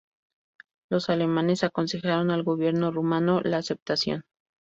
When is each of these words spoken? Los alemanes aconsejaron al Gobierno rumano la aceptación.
Los 0.89 1.11
alemanes 1.11 1.63
aconsejaron 1.63 2.31
al 2.31 2.41
Gobierno 2.41 2.89
rumano 2.89 3.39
la 3.41 3.57
aceptación. 3.57 4.25